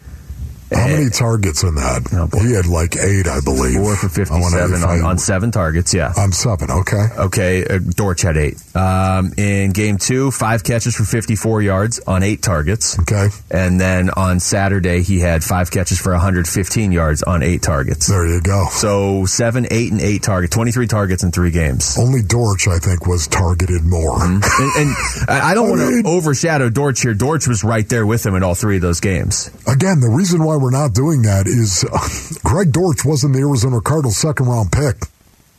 [0.72, 2.08] How many targets in that?
[2.42, 3.76] he had like eight, I believe.
[3.76, 5.94] Four for I 57 on, on seven targets.
[5.94, 6.14] Yeah.
[6.18, 6.72] on seven.
[6.72, 7.08] Okay.
[7.18, 8.56] Okay, uh, Dortch had eight.
[8.76, 12.98] Um, in game two, five catches for 54 yards on eight targets.
[13.00, 13.28] Okay.
[13.50, 18.08] And then on Saturday, he had five catches for 115 yards on eight targets.
[18.08, 18.68] There you go.
[18.72, 21.98] So seven, eight, and eight targets, 23 targets in three games.
[22.00, 24.24] Only Dortch, I think, was targeted more.
[24.24, 24.96] And, and
[25.28, 27.14] I I don't want to overshadow Dortch here.
[27.14, 29.50] Dortch was right there with him in all three of those games.
[29.68, 33.82] Again, the reason why we're not doing that is uh, Greg Dortch wasn't the Arizona
[33.82, 34.96] Cardinals' second round pick.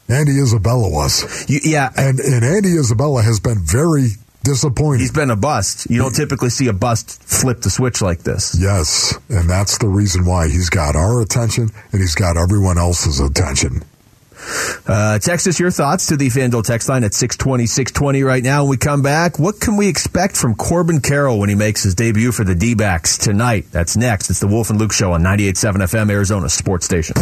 [0.09, 1.47] Andy Isabella was.
[1.49, 1.91] yeah.
[1.97, 4.09] And, and Andy Isabella has been very
[4.43, 5.01] disappointing.
[5.01, 5.88] He's been a bust.
[5.88, 8.57] You don't typically see a bust flip the switch like this.
[8.61, 13.21] Yes, and that's the reason why he's got our attention and he's got everyone else's
[13.21, 13.83] attention.
[14.87, 18.63] Uh, text us your thoughts to the FanDuel text line at 620, 620 right now.
[18.63, 21.95] When we come back, what can we expect from Corbin Carroll when he makes his
[21.95, 23.67] debut for the D-backs tonight?
[23.71, 24.31] That's next.
[24.31, 27.15] It's the Wolf and Luke Show on 98.7 FM, Arizona Sports Station.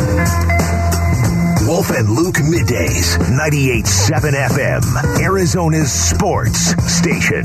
[1.67, 7.45] Wolf and Luke middays, 98.7 FM, Arizona's sports station.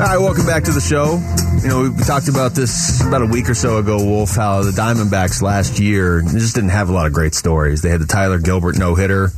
[0.00, 1.20] All right, welcome back to the show.
[1.62, 4.70] You know, we talked about this about a week or so ago, Wolf, how the
[4.70, 7.82] Diamondbacks last year just didn't have a lot of great stories.
[7.82, 9.28] They had the Tyler Gilbert no hitter,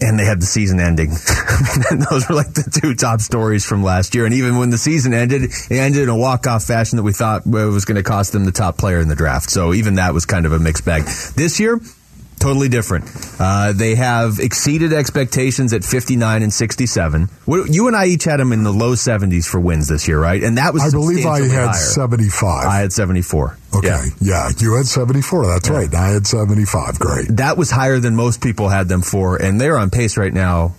[0.00, 1.10] and they had the season ending.
[2.10, 4.24] those were like the two top stories from last year.
[4.24, 7.12] And even when the season ended, it ended in a walk off fashion that we
[7.12, 9.50] thought was going to cost them the top player in the draft.
[9.50, 11.02] So even that was kind of a mixed bag.
[11.36, 11.78] This year,
[12.44, 13.04] totally different.
[13.40, 17.28] Uh, they have exceeded expectations at 59 and 67.
[17.46, 20.20] What- You and I each had them in the low 70s for wins this year,
[20.20, 20.42] right?
[20.42, 21.72] And that was I believe I had higher.
[21.74, 22.66] 75.
[22.66, 23.56] I had 74.
[23.74, 23.88] Okay.
[23.88, 24.04] Yeah.
[24.20, 24.50] Yeah.
[24.58, 25.46] you had 74.
[25.46, 25.86] That's right.
[25.86, 26.98] And I had 75.
[26.98, 27.28] Great.
[27.36, 30.74] That was higher than most people had them for, and they're on pace right now.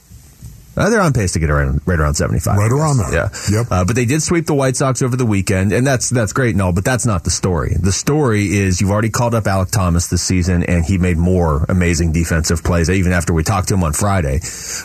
[0.77, 2.57] Uh, they're on pace to get around, right around 75.
[2.57, 3.13] Right around there.
[3.13, 3.29] Yeah.
[3.51, 3.67] Yep.
[3.71, 6.53] Uh, but they did sweep the White Sox over the weekend, and that's that's great
[6.55, 7.75] and all, but that's not the story.
[7.79, 11.65] The story is you've already called up Alec Thomas this season, and he made more
[11.69, 14.39] amazing defensive plays even after we talked to him on Friday.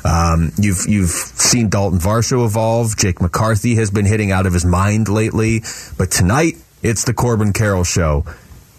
[0.04, 2.96] Um, you've you've seen Dalton Varsho evolve.
[2.96, 5.62] Jake McCarthy has been hitting out of his mind lately,
[5.98, 8.24] but tonight it's the Corbin Carroll show.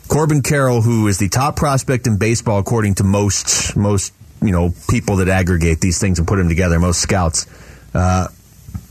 [0.07, 4.73] Corbin Carroll, who is the top prospect in baseball according to most most you know
[4.89, 7.47] people that aggregate these things and put them together, most scouts.
[7.93, 8.27] Uh,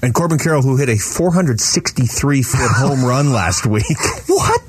[0.02, 3.84] and Corbin Carroll, who hit a 463 foot home run last week.
[4.26, 4.60] What?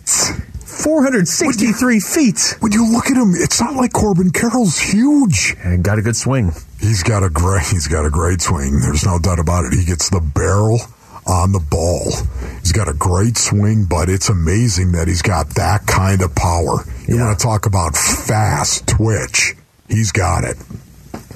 [0.66, 2.56] 463 feet.
[2.60, 5.56] When you look at him, it's not like Corbin Carroll's huge.
[5.64, 6.52] And got a good swing.
[6.80, 7.68] He's got a great.
[7.68, 8.80] He's got a great swing.
[8.80, 9.74] There's no doubt about it.
[9.74, 10.80] He gets the barrel
[11.28, 12.12] on the ball.
[12.60, 16.84] He's got a great swing, but it's amazing that he's got that kind of power.
[17.08, 19.54] You want to talk about fast twitch?
[19.92, 20.56] He's got it.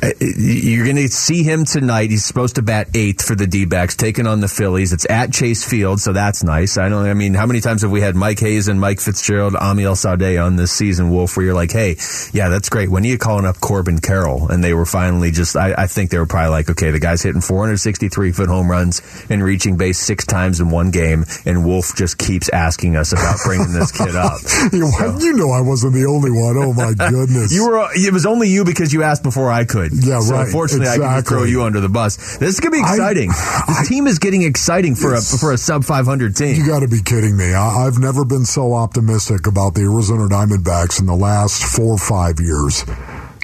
[0.01, 2.09] Uh, You're going to see him tonight.
[2.09, 4.93] He's supposed to bat eighth for the D-backs, taking on the Phillies.
[4.93, 6.77] It's at Chase Field, so that's nice.
[6.77, 7.05] I don't.
[7.05, 10.43] I mean, how many times have we had Mike Hazen and Mike Fitzgerald, Amiel Sawdaye
[10.43, 11.37] on this season, Wolf?
[11.37, 11.95] Where you're like, hey,
[12.33, 12.89] yeah, that's great.
[12.89, 14.49] When are you calling up Corbin Carroll?
[14.49, 15.55] And they were finally just.
[15.55, 19.01] I, I think they were probably like, okay, the guy's hitting 463 foot home runs
[19.29, 23.37] and reaching base six times in one game, and Wolf just keeps asking us about
[23.45, 24.39] bringing this kid up.
[24.73, 26.57] you, you know, I wasn't the only one.
[26.57, 27.53] Oh my goodness!
[27.53, 27.87] You were.
[27.93, 29.91] It was only you because you asked before I could.
[29.95, 30.45] Yeah, so right.
[30.45, 32.37] Unfortunately, I can throw you under the bus.
[32.37, 33.29] This is gonna be exciting.
[33.29, 36.55] this team is getting exciting for a for a sub 500 team.
[36.55, 37.53] You got to be kidding me.
[37.53, 41.97] I, I've never been so optimistic about the Arizona Diamondbacks in the last four or
[41.97, 42.83] five years.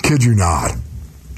[0.04, 0.72] Kid you not.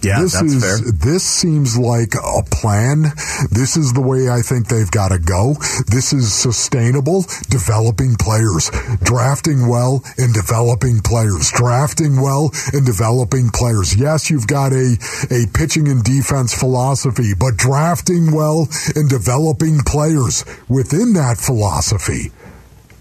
[0.03, 0.91] Yeah, this that's is fair.
[0.91, 3.03] this seems like a plan.
[3.51, 5.55] This is the way I think they've got to go.
[5.87, 8.69] This is sustainable, developing players,
[9.03, 13.95] drafting well and developing players, drafting well and developing players.
[13.95, 14.97] Yes, you've got a
[15.31, 22.31] a pitching and defense philosophy, but drafting well and developing players within that philosophy.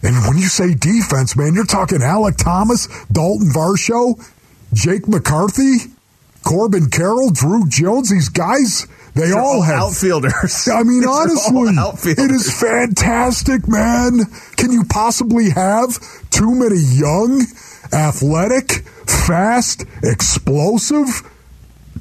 [0.03, 4.19] And when you say defense, man, you're talking Alec Thomas, Dalton Varsho,
[4.73, 5.92] Jake McCarthy,
[6.43, 10.69] Corbin Carroll, Druw Jones, these guys, they They're all have outfielders.
[10.73, 14.21] I mean, honestly, it is fantastic, man.
[14.57, 15.99] Can you possibly have
[16.31, 17.45] too many young,
[17.93, 21.23] athletic, fast, explosive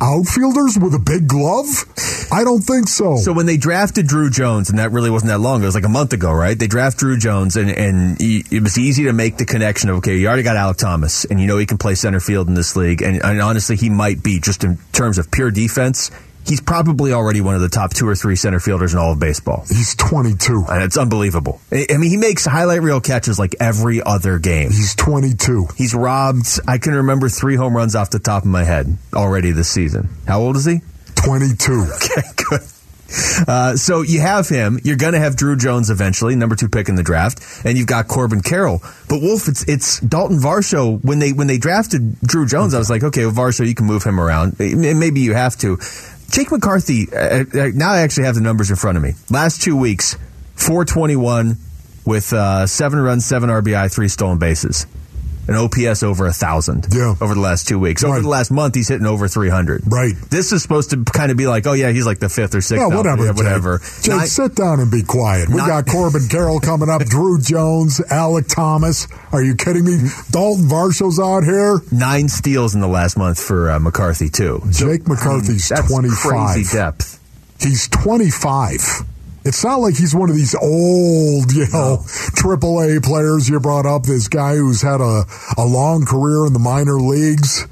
[0.01, 1.85] outfielders with a big glove?
[2.31, 3.17] I don't think so.
[3.17, 5.85] So when they drafted Druw Jones, and that really wasn't that long it was like
[5.85, 6.57] a month ago, right?
[6.57, 9.97] They draft Druw Jones, and and he, it was easy to make the connection of
[9.97, 12.53] okay, you already got Alek Thomas, and you know he can play center field in
[12.53, 16.09] this league, and, and honestly, he might be just in terms of pure defense.
[16.45, 19.19] He's probably already one of the top two or three center fielders in all of
[19.19, 19.63] baseball.
[19.67, 20.65] He's 22.
[20.69, 21.62] And it's unbelievable.
[21.71, 24.69] I mean, he makes highlight reel catches like every other game.
[24.69, 25.67] He's 22.
[25.77, 29.51] He's robbed, I can remember three home runs off the top of my head already
[29.51, 30.10] this season.
[30.27, 30.82] How old is he?
[31.15, 31.86] 22.
[31.95, 32.62] Okay, good.
[33.47, 34.80] Uh, so you have him.
[34.84, 37.88] You're going to have Druw Jones eventually, number two pick in the draft, and you've
[37.88, 38.82] got Corbin Carroll.
[39.10, 41.04] But Wolf, it's it's Dalton Varsho.
[41.04, 43.86] When they when they drafted Druw Jones, I was like, okay, well, Varsho, you can
[43.86, 44.58] move him around.
[44.60, 45.77] Maybe you have to.
[46.32, 47.12] Jake McCarthy.
[47.13, 49.13] Uh, uh, now I actually have the numbers in front of me.
[49.30, 50.17] Last two weeks,
[50.56, 51.58] 421
[52.06, 54.88] with uh, seven runs, seven RBI, three stolen bases.
[55.47, 57.15] An OPS over a thousand Yeah.
[57.19, 58.04] over the last two weeks.
[58.04, 59.84] Over the last month, he's hitting over 300.
[59.88, 60.13] Right.
[60.30, 62.62] This is supposed to kind of be like, oh yeah, he's like the fifth or
[62.62, 62.80] sixth.
[62.88, 63.27] Yeah, whatever.
[63.27, 63.36] Jake.
[63.36, 63.82] whatever.
[64.01, 65.49] Jake, Nine- sit down and be quiet.
[65.49, 69.08] We Not- got Corbin Carroll coming up, Druw Jones, Alek Thomas.
[69.32, 69.97] Are you kidding me?
[70.30, 71.80] Dalton Varsho's out here.
[71.91, 74.62] nine steals in the last month for uh, McCarthy too.
[74.71, 76.17] Jake McCarthy's That's 25.
[76.21, 77.19] crazy depth.
[77.60, 78.80] He's 25.
[79.43, 82.04] It's not like he's one of these old, you know,
[82.36, 84.04] triple A players you brought up.
[84.04, 85.23] This guy who's had a,
[85.58, 87.65] a long career in the minor leagues,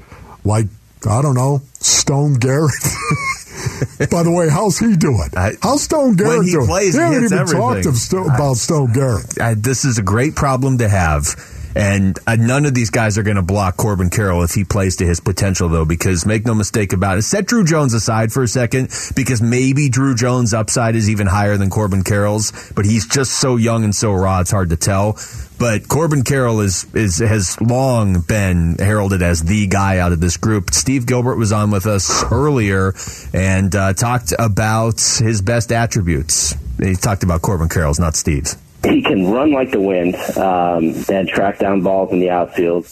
[0.44, 0.66] like,
[1.08, 2.72] I don't know, Stone Garrett.
[4.10, 5.28] By the way, how's he doing?
[5.36, 6.66] I- how's Stone Garrett when he doing?
[6.66, 7.60] plays, he haven't even everything.
[7.60, 9.40] talked of Sto- about Stone Garrett.
[9.40, 11.26] I, this is a great problem to have.
[11.74, 14.96] And uh, none of these guys are going to block Corbin Carroll if he plays
[14.96, 17.22] to his potential, though, because make no mistake about it.
[17.22, 21.56] Set Druw Jones aside for a second, because maybe Druw Jones' upside is even higher
[21.56, 25.18] than Corbin Carroll's, but he's just so young and so raw, it's hard to tell.
[25.58, 30.38] But Corbin Carroll is, is has long been heralded as the guy out of this
[30.38, 30.70] group.
[30.72, 32.94] Steve Gilbert was on with us earlier
[33.34, 36.56] and uh, talked about his best attributes.
[36.82, 38.56] He talked about Corbin Carroll's, not Steve's.
[38.82, 42.86] He can run like the wind um, and track down balls in the outfield.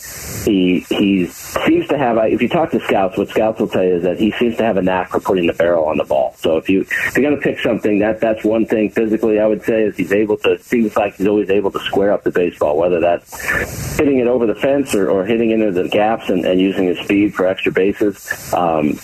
[0.45, 2.19] He he seems to have.
[2.19, 4.65] If you talk to scouts, what scouts will tell you is that he seems to
[4.65, 6.35] have a knack for putting the barrel on the ball.
[6.39, 8.91] So if you if you're going to pick something, that that's one thing.
[8.91, 10.59] Physically, I would say is he's able to.
[10.63, 14.47] Seems like he's always able to square up the baseball, whether that's hitting it over
[14.47, 17.73] the fence or, or hitting into the gaps and, and using his speed for extra
[17.73, 18.53] bases.
[18.53, 18.99] Um,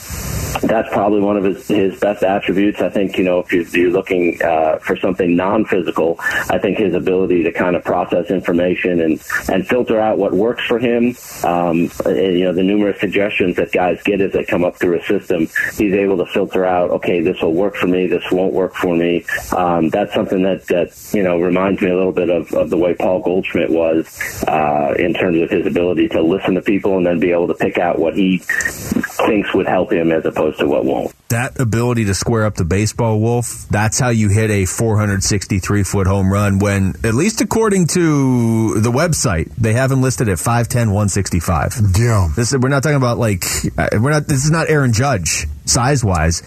[0.62, 2.80] that's probably one of his, his best attributes.
[2.80, 6.94] I think, you know, if you're, you're looking uh, for something non-physical, I think his
[6.94, 11.90] ability to kind of process information and, and filter out what works for him, um,
[12.04, 15.04] and, you know, the numerous suggestions that guys get as they come up through a
[15.04, 18.74] system, he's able to filter out, okay, this will work for me, this won't work
[18.74, 19.24] for me.
[19.56, 22.76] Um, that's something that, that, you know, reminds me a little bit of, of the
[22.76, 27.06] way Paul Goldschmidt was uh, in terms of his ability to listen to people and
[27.06, 28.42] then be able to pick out what he
[29.26, 31.12] thinks would help him as opposed to what won't.
[31.28, 36.06] that ability to square up the baseball wolf that's how you hit a 463 foot
[36.06, 40.88] home run when at least according to the website they have him listed at 510
[40.90, 42.28] 165 Yeah.
[42.36, 43.44] this we're not talking about like
[43.78, 46.42] uh, we're not this is not aaron judge size wise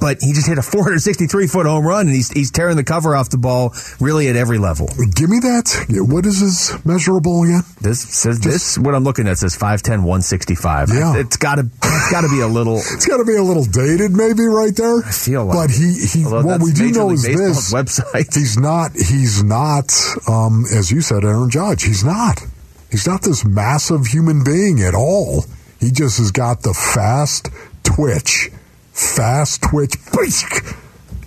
[0.00, 3.14] but he just hit a 463 foot home run and he's, he's tearing the cover
[3.16, 5.86] off the ball really at every level Give me that.
[6.08, 7.62] What is his measurable again?
[7.80, 11.16] this says this what i'm looking at says 510 165 Yeah.
[11.16, 14.44] it's gotta it's gotta be a little It's got to be a little dated, maybe
[14.46, 14.98] right there.
[15.04, 16.24] I feel like but he he.
[16.24, 18.34] What we do know is this: website.
[18.34, 18.92] He's not.
[18.92, 19.92] He's not.
[20.28, 21.82] Um, as you said, Aaron Judge.
[21.84, 22.40] He's not.
[22.90, 25.44] He's not this massive human being at all.
[25.80, 27.50] He just has got the fast
[27.84, 28.50] twitch,
[28.98, 29.94] fast twitch.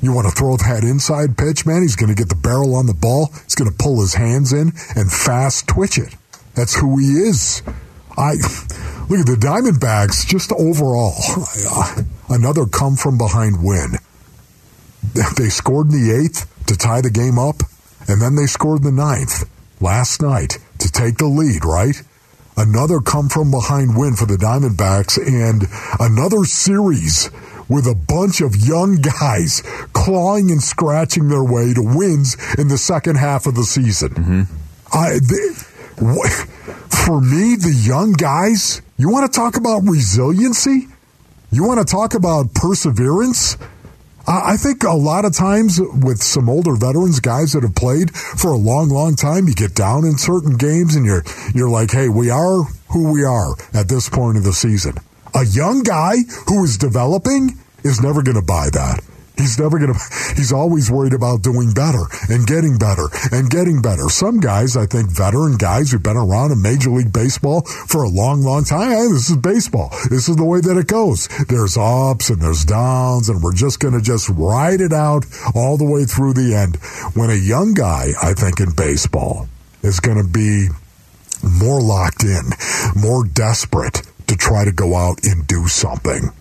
[0.02, 1.82] You want to throw that inside pitch, man?
[1.82, 3.30] He's going to get the barrel on the ball.
[3.44, 6.16] He's going to pull his hands in and fast twitch it.
[6.56, 7.62] That's who he is.
[8.18, 8.34] I
[9.10, 10.28] look at the Diamondbacks.
[10.28, 11.16] Just overall,
[12.30, 13.94] another come from behind win.
[15.38, 17.64] They scored in the eighth to tie the game up,
[18.08, 21.64] and then they scored in the ninth last night to take the lead.
[21.64, 22.02] Right?
[22.58, 25.64] another come from behind win for the Diamondbacks and
[26.00, 27.30] another series
[27.72, 29.64] with a bunch of young guys
[29.94, 34.10] clawing and scratching their way to wins in the second half of the season.
[34.10, 34.42] Mm-hmm.
[34.94, 36.32] I, they, what,
[36.92, 40.88] for me, the young guys, you want to talk about resiliency?
[41.50, 43.58] You want to talk about perseverance?
[44.28, 48.52] I think a lot of times with some older veterans, guys that have played for
[48.52, 51.24] a long, long time, you get down in certain games and you're
[51.56, 54.94] you're like, hey, we are who we are at this point of the season.
[55.34, 56.16] A young guy
[56.48, 59.02] who is developing is never going to buy that.
[59.38, 60.00] He's never going to,
[60.36, 64.10] he's always worried about doing better and getting better and getting better.
[64.10, 68.10] Some guys, I think veteran guys who've been around in Major League Baseball for a
[68.10, 69.90] long, long time, hey, this is baseball.
[70.10, 71.28] This is the way that it goes.
[71.48, 75.26] There's ups and there's downs and we're just going to just ride it out
[75.56, 76.76] all the way through the end.
[77.16, 79.48] When a young guy, I think in baseball
[79.82, 80.68] is going to be
[81.42, 82.44] more locked in,
[82.96, 86.32] more desperate to try to go out and do something.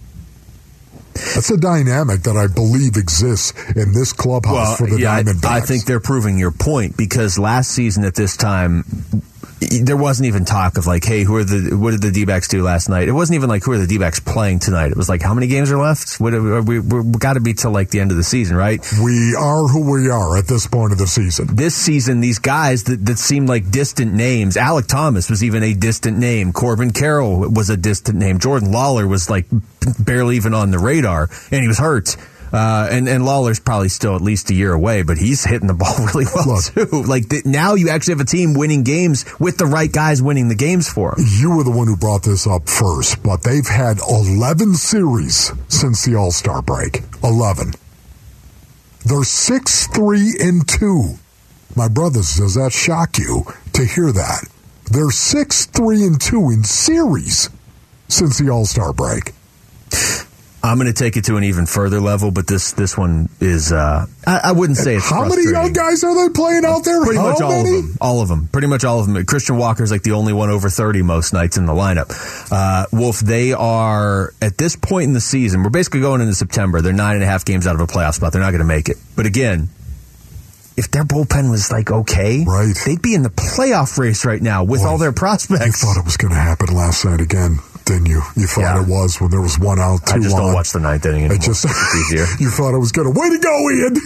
[1.12, 5.45] That's a dynamic that I believe exists in this clubhouse well, for the yeah, Diamondbacks.
[5.45, 8.84] I, I think they're proving your point because last season at this time,
[9.61, 12.62] there wasn't even talk of like, hey, who are the what did the D-backs do
[12.62, 13.09] last night?
[13.09, 14.91] It wasn't even like who are the D-backs playing tonight.
[14.91, 16.20] It was like how many games are left?
[16.20, 18.80] What are we we got to be till like the end of the season, right?
[19.03, 21.55] We are who we are at this point of the season.
[21.55, 24.57] This season, these guys that, that seemed like distant names.
[24.57, 26.53] Alek Thomas was even a distant name.
[26.53, 28.38] Corbin Carroll was a distant name.
[28.38, 29.47] Jordan Lawlar was like
[29.99, 32.16] barely even on the radar, and he was hurt.
[32.53, 35.74] Uh, and and Lawlar's probably still at least a year away, but he's hitting the
[35.74, 37.03] ball really well Look, too.
[37.03, 40.48] Like the, now, you actually have a team winning games with the right guys winning
[40.48, 41.24] the games for them.
[41.38, 46.05] You were the one who brought this up first, but they've had 11 series since
[46.05, 47.03] the All Star break.
[47.22, 47.72] 11.
[49.05, 51.14] They're 6 3 and 2.
[51.76, 53.44] My brothers, does that shock you
[53.74, 54.48] to hear that?
[54.90, 57.48] They're 6 3 and 2 in series
[58.09, 59.32] since the All Star break.
[60.62, 63.72] I'm going to take it to an even further level, but this this one is
[63.72, 67.02] uh, I, I, wouldn't say it's how many young guys are they playing out there?
[67.02, 67.78] Pretty how much all many?
[67.78, 67.96] of them.
[67.98, 68.48] All of them.
[68.48, 69.24] Pretty much all of them.
[69.24, 72.12] Christian Walker's like the only one over 30 most nights in the lineup.
[72.52, 75.62] Uh, Wolf, they are at this point in the season.
[75.62, 76.82] We're basically going into September.
[76.82, 78.32] They're nine and a half games out of a playoff spot.
[78.32, 78.98] They're not going to make it.
[79.16, 79.70] But again,
[80.76, 82.76] if their bullpen was like okay, right.
[82.84, 85.82] they'd be in the playoff race right now with Boy, all their prospects.
[85.82, 88.22] You thought it was going to happen last night again didn't you?
[88.36, 88.82] You thought Yeah.
[88.82, 90.42] it was when there was one out, two I just on.
[90.42, 91.36] don't watch the ninth inning anymore.
[91.36, 92.26] It just it's easier.
[92.38, 93.18] you thought it was going to.
[93.20, 93.96] Way to go, Ian!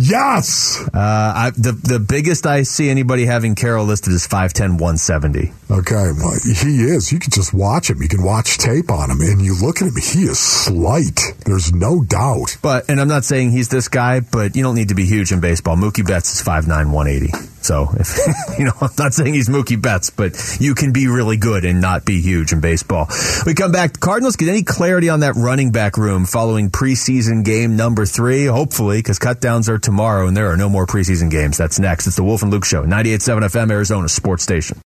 [0.00, 0.78] Yes.
[0.94, 5.52] Uh, I, the the biggest I see anybody having Carroll listed is 5'10", 170.
[5.70, 7.12] Okay, well, he is.
[7.12, 8.00] You can just watch him.
[8.02, 9.94] You can watch tape on him, and you look at him.
[9.96, 11.20] He is slight.
[11.44, 12.56] There's no doubt.
[12.62, 15.32] But and I'm not saying he's this guy, but you don't need to be huge
[15.32, 15.76] in baseball.
[15.76, 17.32] Mookie Betts is 5'9", 180.
[17.62, 18.16] So if
[18.58, 21.80] you know, I'm not saying he's Mookie Betts, but you can be really good and
[21.80, 23.08] not be huge in baseball.
[23.46, 24.00] We come back.
[24.00, 28.46] Cardinals get any clarity on that running back room following preseason game number three?
[28.46, 31.56] Hopefully, because cutdowns are tomorrow and there are no more preseason games.
[31.56, 32.06] That's next.
[32.06, 34.80] It's the Wolf and Luke Show, 98.7 FM, Arizona Sports Station.